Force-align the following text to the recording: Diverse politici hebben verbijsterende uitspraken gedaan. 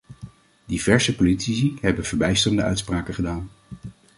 Diverse 0.65 1.13
politici 1.15 1.77
hebben 1.81 2.05
verbijsterende 2.05 2.63
uitspraken 2.63 3.13
gedaan. 3.13 3.49